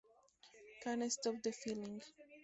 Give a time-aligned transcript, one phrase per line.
[0.83, 2.01] Can't Stop the Feeling!